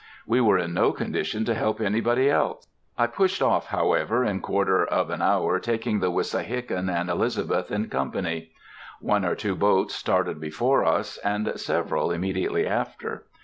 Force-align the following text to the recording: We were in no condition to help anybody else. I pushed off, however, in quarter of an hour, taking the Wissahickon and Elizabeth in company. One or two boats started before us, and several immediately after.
We 0.25 0.41
were 0.41 0.57
in 0.57 0.73
no 0.73 0.93
condition 0.93 1.45
to 1.45 1.53
help 1.53 1.79
anybody 1.79 2.27
else. 2.27 2.67
I 2.97 3.05
pushed 3.05 3.39
off, 3.39 3.67
however, 3.67 4.25
in 4.25 4.39
quarter 4.41 4.83
of 4.83 5.11
an 5.11 5.21
hour, 5.21 5.59
taking 5.59 5.99
the 5.99 6.09
Wissahickon 6.09 6.89
and 6.89 7.07
Elizabeth 7.07 7.69
in 7.71 7.87
company. 7.87 8.51
One 8.99 9.23
or 9.23 9.35
two 9.35 9.55
boats 9.55 9.93
started 9.93 10.39
before 10.41 10.83
us, 10.85 11.17
and 11.19 11.51
several 11.59 12.09
immediately 12.11 12.65
after. 12.65 13.25